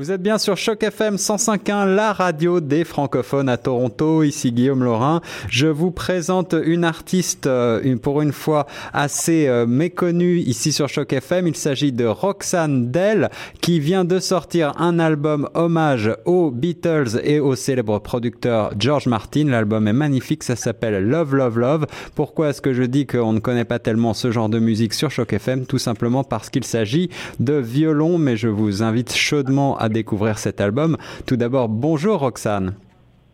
[0.00, 4.22] Vous êtes bien sur Choc FM 105.1, la radio des francophones à Toronto.
[4.22, 5.20] Ici Guillaume Laurin.
[5.50, 11.12] Je vous présente une artiste, euh, pour une fois, assez euh, méconnue ici sur Choc
[11.12, 11.48] FM.
[11.48, 13.28] Il s'agit de Roxane Dell,
[13.60, 19.48] qui vient de sortir un album hommage aux Beatles et au célèbre producteur George Martin.
[19.48, 21.86] L'album est magnifique, ça s'appelle Love, Love, Love.
[22.14, 25.10] Pourquoi est-ce que je dis qu'on ne connaît pas tellement ce genre de musique sur
[25.10, 29.89] Choc FM Tout simplement parce qu'il s'agit de violon, mais je vous invite chaudement à
[29.90, 30.96] découvrir cet album.
[31.26, 32.74] Tout d'abord, bonjour Roxane.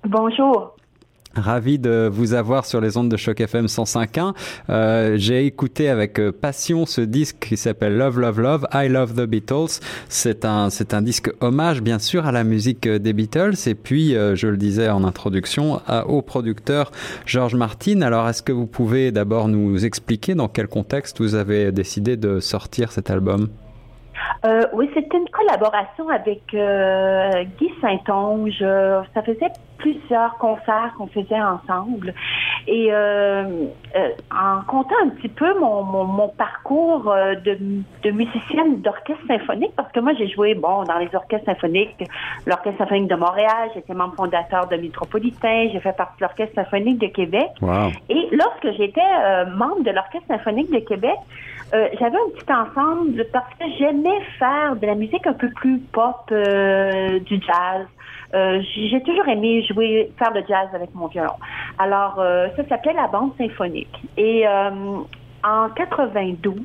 [0.04, 0.76] Bonjour.
[1.36, 4.34] Ravi de vous avoir sur les ondes de Choc FM 105.1.
[4.70, 9.14] Euh, J'ai écouté avec euh, passion ce disque qui s'appelle Love, Love, Love, I Love
[9.14, 9.80] the Beatles.
[10.08, 13.54] C'est un, c'est un disque hommage, bien sûr, à la musique des Beatles.
[13.66, 16.90] Et puis, euh, je le disais en introduction, à, au producteur
[17.26, 18.00] George Martin.
[18.02, 22.40] Alors, est-ce que vous pouvez d'abord nous expliquer dans quel contexte vous avez décidé de
[22.40, 23.48] sortir cet album?
[24.44, 28.64] Euh, oui, c'était une collaboration avec euh, Guy Saint-Onge.
[29.14, 32.14] Ça faisait plusieurs concerts qu'on faisait ensemble.
[32.68, 33.44] Et euh,
[33.94, 37.56] euh, en comptant un petit peu mon, mon, mon parcours euh, de,
[38.02, 41.94] de musicienne d'orchestre symphonique, parce que moi j'ai joué bon dans les orchestres symphoniques,
[42.44, 46.98] l'Orchestre symphonique de Montréal, j'étais membre fondateur de Métropolitain, j'ai fait partie de l'Orchestre symphonique
[46.98, 47.50] de Québec.
[47.62, 47.90] Wow.
[48.08, 51.18] Et lorsque j'étais euh, membre de l'Orchestre symphonique de Québec,
[51.72, 55.78] euh, j'avais un petit ensemble parce que j'aimais faire de la musique un peu plus
[55.92, 57.86] pop, euh, du jazz.
[58.34, 61.34] Euh, j'ai toujours aimé jouer, faire le jazz avec mon violon.
[61.78, 64.02] Alors, euh, ça s'appelait la bande symphonique.
[64.16, 64.70] Et euh,
[65.44, 66.56] en 92,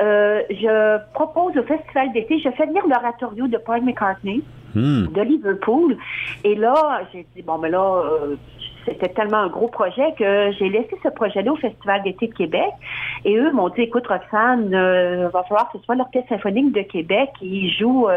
[0.00, 4.42] euh, je propose au festival d'été, je fais venir l'oratorio de Paul McCartney
[4.74, 5.06] Hmm.
[5.12, 5.96] de Liverpool.
[6.44, 8.36] Et là, j'ai dit, bon, mais là, euh,
[8.84, 12.70] c'était tellement un gros projet que j'ai laissé ce projet-là au Festival d'été de Québec.
[13.24, 16.82] Et eux m'ont dit, écoute, Roxane, euh, va falloir que ce soit l'Orchestre symphonique de
[16.82, 18.08] Québec qui joue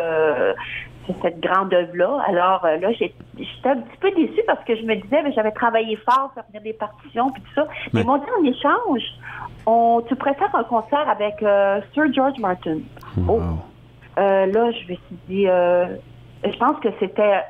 [1.21, 2.23] cette grande œuvre-là.
[2.27, 5.31] Alors euh, là, j'ai- j'étais un petit peu déçue parce que je me disais, ben,
[5.33, 7.67] j'avais travaillé fort, faire venir des partitions, puis tout ça.
[7.93, 8.01] Mais Ouais.
[8.01, 9.01] ils m'ont dit en échange,
[9.65, 12.77] on, tu préfères un concert avec euh, Sir George Martin?
[13.27, 13.33] Oh.
[13.33, 13.41] Wow.
[14.19, 15.85] Euh, là, je me suis dit, euh,
[16.43, 17.41] je pense que c'était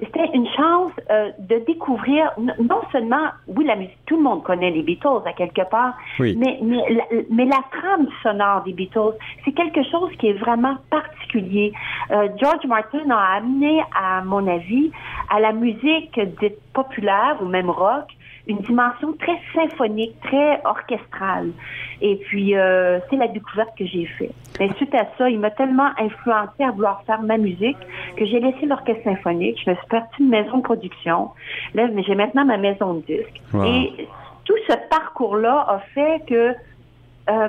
[0.00, 4.70] c'était une chance euh, de découvrir non seulement, oui, la musique, tout le monde connaît
[4.70, 6.36] les Beatles à quelque part, Oui.
[6.36, 10.76] mais, mais, la, mais la trame sonore des Beatles, c'est quelque chose qui est vraiment
[10.90, 11.72] particulier.
[12.10, 14.90] Euh, George Martin a amené, à mon avis,
[15.30, 18.06] à la musique dite populaire ou même rock,
[18.46, 21.50] une dimension très symphonique, très orchestrale.
[22.00, 24.34] Et puis, euh, c'est la découverte que j'ai faite.
[24.60, 27.78] Mais suite à ça, il m'a tellement influencé à vouloir faire ma musique
[28.16, 29.60] que j'ai laissé l'orchestre symphonique.
[29.64, 31.30] Je me suis partie d'une maison de production.
[31.74, 33.40] Là, mais j'ai maintenant ma maison de disques.
[33.52, 33.64] Wow.
[33.64, 34.08] Et
[34.44, 36.54] tout ce parcours-là a fait que
[37.30, 37.48] euh,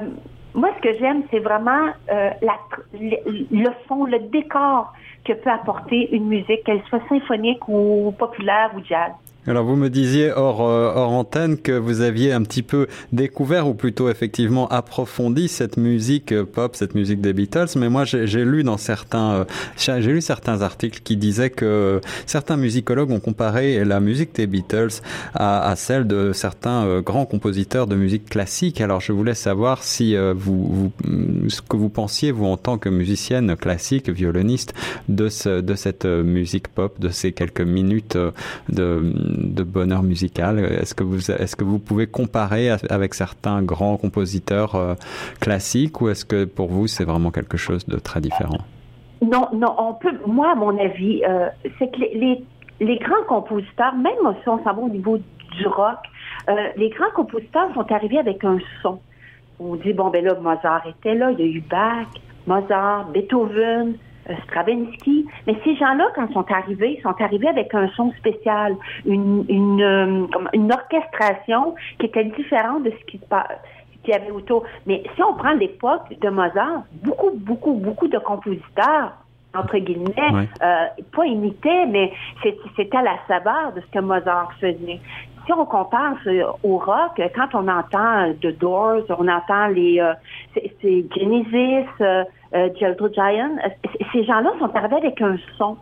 [0.53, 2.57] moi, ce que j'aime, c'est vraiment euh, la,
[2.93, 4.93] le fond, le décor
[5.25, 9.11] que peut apporter une musique, qu'elle soit symphonique ou populaire ou jazz.
[9.47, 13.67] Alors vous me disiez hors, euh, hors antenne que vous aviez un petit peu découvert
[13.67, 18.43] ou plutôt effectivement approfondi cette musique euh, pop, cette musique des Beatles, mais moi j'ai
[18.43, 19.45] lu dans certains euh,
[19.77, 25.01] j'ai lu certains articles qui disaient que certains musicologues ont comparé la musique des Beatles
[25.35, 28.81] à, à celle de certains grands compositeurs de musique classique.
[28.81, 32.79] Alors je voulais savoir si vous, vous mm, ce que vous pensiez vous en tant
[32.79, 34.73] que musicienne classique, violoniste
[35.07, 38.17] de ce de cette musique pop, de ces quelques minutes
[38.69, 40.59] de de bonheur musical.
[40.59, 44.93] Est-ce que vous est-ce que vous pouvez comparer avec certains grands compositeurs euh,
[45.39, 48.59] classiques ou est-ce que pour vous c'est vraiment quelque chose de très différent?
[49.21, 50.13] Non, non, on peut.
[50.27, 51.47] Moi, à mon avis, euh,
[51.79, 52.43] c'est que les,
[52.79, 55.97] les, grands compositeurs, même si on s'en va au niveau du rock,
[56.49, 58.99] euh, les grands compositeurs sont arrivés avec un son.
[59.59, 62.07] On dit bon ben là, Mozart était là, il y a eu Bach,
[62.45, 63.95] Mozart, Beethoven,
[64.45, 65.25] Stravinsky.
[65.47, 68.75] Mais ces gens-là, quand ils sont arrivés, ils sont arrivés avec un son spécial,
[69.05, 73.59] une une, euh, comme une orchestration qui était différente de ce qui se passe
[74.03, 74.63] qu'il y avait autour.
[74.85, 79.13] Mais si on prend l'époque de Mozart, beaucoup, beaucoup, beaucoup de compositeurs,
[79.55, 82.11] entre guillemets, euh, pas imitaient, mais
[82.75, 84.99] c'était à la saveur de ce que Mozart faisait.
[85.45, 89.99] Si on compare euh, au rock, quand on entend euh, The Doors, on entend les
[89.99, 90.13] euh,
[90.53, 91.85] c'est Genesis,
[92.79, 93.57] Gentle Giant,
[94.13, 95.77] ces gens-là sont arrivés avec un son.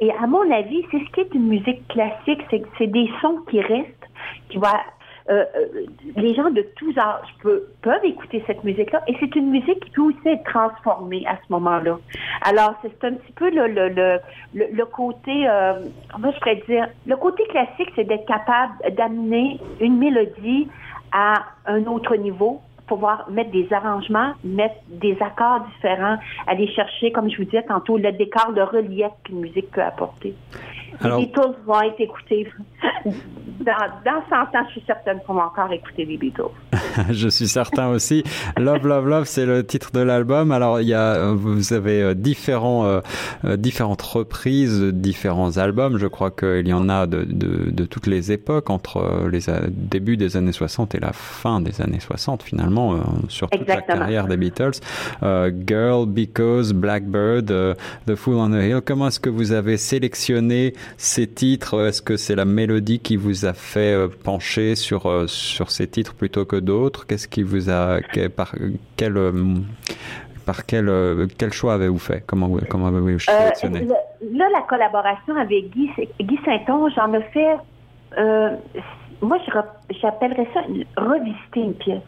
[0.00, 3.10] Et à mon avis, c'est ce qui est une musique classique, c'est que c'est des
[3.20, 4.08] sons qui restent,
[4.48, 4.80] qui va
[5.30, 5.86] euh, euh,
[6.16, 9.90] les gens de tous âges peut- peuvent écouter cette musique-là et c'est une musique qui
[9.90, 11.98] peut aussi être transformée à ce moment-là.
[12.42, 15.74] Alors, c'est un petit peu le, le, le, le côté, euh,
[16.12, 20.68] comment je pourrais dire, le côté classique, c'est d'être capable d'amener une mélodie
[21.12, 22.60] à un autre niveau,
[22.92, 27.96] pouvoir mettre des arrangements, mettre des accords différents, aller chercher, comme je vous disais tantôt,
[27.96, 30.34] le décor, le relief qu'une musique peut apporter.
[31.00, 32.48] Alors, les Beatles vont être écoutés.
[33.60, 33.72] Dans,
[34.04, 36.50] dans 100 ans, je suis certaine qu'on va encore écouter les Beatles.
[37.10, 38.24] je suis certain aussi.
[38.56, 40.50] Love, Love, Love, c'est le titre de l'album.
[40.50, 43.00] Alors, il y a, vous avez euh, différents, euh,
[43.44, 45.96] euh, différentes reprises, différents albums.
[45.98, 50.16] Je crois qu'il y en a de, de, de, toutes les époques, entre les débuts
[50.16, 52.81] des années 60 et la fin des années 60, finalement,
[53.28, 54.80] sur toute la carrière des Beatles.
[55.66, 57.46] Girl, Because, Blackbird,
[58.06, 58.80] The Fool on the Hill.
[58.84, 61.86] Comment est-ce que vous avez sélectionné ces titres?
[61.86, 66.44] Est-ce que c'est la mélodie qui vous a fait pencher sur, sur ces titres plutôt
[66.44, 67.06] que d'autres?
[67.06, 67.98] Qu'est-ce qui vous a
[68.36, 68.54] par
[68.96, 69.32] quel euh,
[70.46, 72.24] par quel euh, quel choix avez-vous fait?
[72.26, 73.86] Comment comment avez-vous euh, sélectionné?
[74.32, 75.90] Là, la collaboration avec Guy
[76.20, 77.56] Guy Saint-Onge, j'en ai fait.
[79.20, 79.38] moi,
[80.00, 80.60] j'appellerais ça
[80.96, 82.02] revisiter une pièce.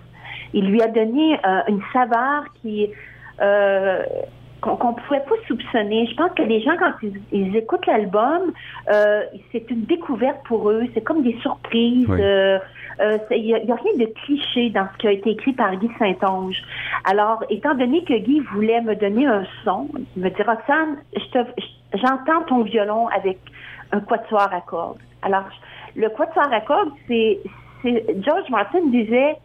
[0.54, 2.90] Il lui a donné une saveur qui
[3.38, 6.06] qu'on ne pouvait pas soupçonner.
[6.06, 6.92] Je pense que les gens, quand
[7.32, 8.52] ils, écoutent l'album,
[9.52, 10.84] c'est une découverte pour eux.
[10.94, 12.08] C'est comme des surprises.
[13.00, 15.90] Euh, il n'y a, rien de cliché dans ce qui a été écrit par Guy
[15.98, 16.62] Saint-Onge.
[17.04, 20.98] Alors, étant donné que Guy voulait me donner un son, il me dit, Roxane,
[21.94, 23.38] j'entends ton violon avec
[23.92, 24.98] un quatuor à cordes.
[25.22, 25.44] Alors,
[25.96, 27.40] le quatuor à cordes, c'est,
[27.84, 29.36] George Martin disait,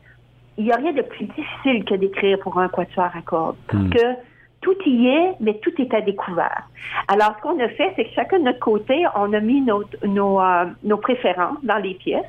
[0.60, 3.56] il n'y a rien de plus difficile que d'écrire pour un quatuor à cordes.
[3.68, 3.90] Parce hmm.
[3.92, 4.16] que
[4.62, 6.68] tout y est, mais tout est à découvert.
[7.08, 9.86] Alors, ce qu'on a fait, c'est que chacun de notre côté, on a mis nos,
[10.06, 12.26] nos, euh, nos préférences dans les pièces.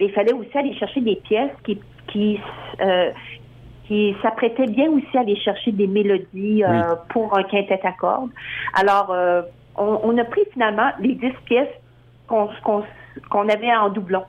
[0.00, 2.40] Mais il fallait aussi aller chercher des pièces qui, qui,
[2.80, 3.10] euh,
[3.86, 8.30] qui s'apprêtaient bien aussi à aller chercher des mélodies euh, pour un quintet à cordes.
[8.72, 9.14] Alors,
[9.76, 11.68] on, a pris finalement les dix pièces
[12.28, 12.48] qu'on
[13.30, 14.24] qu'on avait en doublon.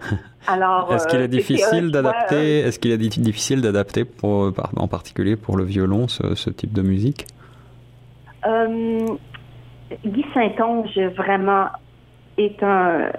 [0.46, 5.56] Alors, est-ce qu'il est difficile d'adapter Est-ce qu'il est difficile d'adapter pour, en particulier pour
[5.56, 7.26] le violon ce, ce type de musique?
[10.04, 11.66] Guy Saint-Onge vraiment
[12.36, 13.10] est un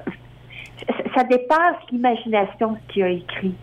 [1.16, 3.56] ça dépasse l'imagination ce qu'il a écrit.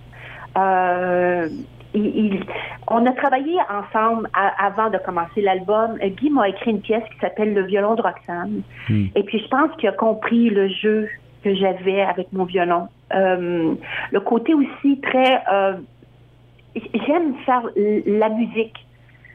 [0.56, 1.48] Euh,
[1.94, 2.44] il,
[2.88, 5.96] on a travaillé ensemble avant de commencer l'album.
[5.98, 8.62] Guy m'a écrit une pièce qui s'appelle Le violon de Roxane.
[8.88, 9.06] Hmm.
[9.14, 11.08] Et puis je pense qu'il a compris le jeu
[11.42, 12.88] que j'avais avec mon violon.
[13.14, 13.74] Euh,
[14.10, 15.42] le côté aussi très...
[15.52, 15.74] Euh,
[17.06, 18.86] j'aime faire la musique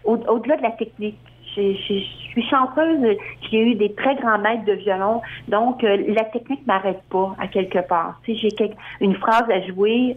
[0.03, 1.17] au-delà de la technique.
[1.55, 3.17] Je, suis chanteuse,
[3.49, 7.47] j'ai eu des très grands maîtres de violon, donc euh, la technique m'arrête pas à
[7.47, 8.21] quelque part.
[8.25, 8.49] Si j'ai
[9.01, 10.15] une phrase à jouer,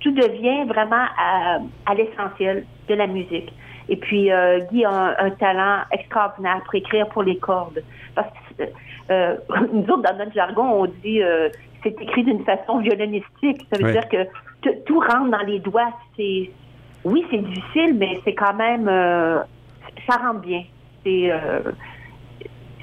[0.00, 3.52] tout devient vraiment à, l'essentiel de la musique.
[3.88, 4.28] Et puis
[4.72, 7.84] Guy a un, talent extraordinaire pour écrire pour les cordes.
[8.16, 8.64] Parce que
[9.72, 11.22] nous autres, dans notre jargon, on dit
[11.86, 13.66] c'est écrit d'une façon violonistique.
[13.72, 15.92] Ça veut dire que tout rentre dans les doigts.
[16.16, 16.50] C'est
[17.04, 18.88] oui, c'est difficile, mais c'est quand même
[20.08, 20.64] ça rend bien.
[21.06, 21.60] Euh,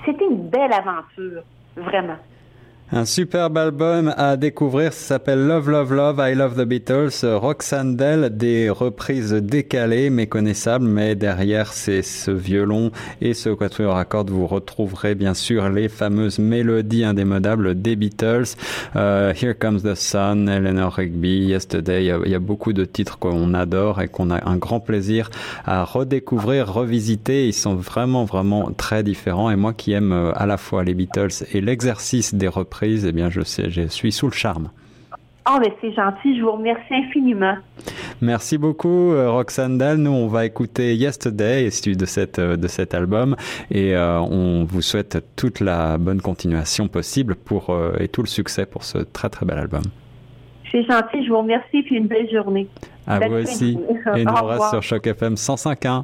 [0.06, 1.44] c'était une belle aventure,
[1.76, 2.18] vraiment.
[2.96, 7.96] Un superbe album à découvrir, ça s'appelle Love Love Love, I Love the Beatles, Roxanne
[8.30, 14.46] des reprises décalées, méconnaissables, mais derrière c'est ce violon et ce quatuor à cordes, vous
[14.46, 18.54] retrouverez bien sûr les fameuses mélodies indémodables des Beatles.
[18.96, 23.56] Euh, Here Comes the Sun, Eleanor Rigby, Yesterday, il y, a, beaucoup de titres qu'on
[23.56, 25.32] adore et qu'on a un grand plaisir
[25.66, 27.48] à redécouvrir, revisiter.
[27.48, 30.94] Ils sont vraiment, vraiment très différents et moi qui aime euh, à la fois les
[30.94, 34.70] Beatles et l'exercice des reprises, eh bien, je sais, je suis sous le charme.
[35.50, 37.58] Oh, mais c'est gentil, je vous remercie infiniment.
[38.22, 39.98] Merci beaucoup, euh, Roxane Dahl.
[39.98, 43.36] Nous, on va écouter Yesterday, issu de, cette, euh, de cet album,
[43.70, 48.66] et euh, on vous souhaite toute la bonne continuation possible pour, et tout le succès
[48.66, 49.84] pour ce très, très bel album.
[50.72, 52.68] C'est gentil, je vous remercie, puis une belle journée.
[53.06, 53.78] À vous aussi.
[54.16, 56.04] Et nous reste sur Choc FM 105.1.